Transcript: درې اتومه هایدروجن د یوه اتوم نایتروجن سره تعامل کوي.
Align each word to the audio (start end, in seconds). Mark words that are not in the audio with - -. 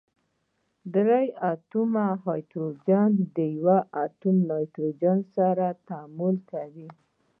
درې 0.95 1.23
اتومه 1.51 2.05
هایدروجن 2.23 3.11
د 3.35 3.37
یوه 3.57 3.79
اتوم 4.03 4.35
نایتروجن 4.49 5.17
سره 5.35 5.65
تعامل 5.87 6.35
کوي. 6.51 6.89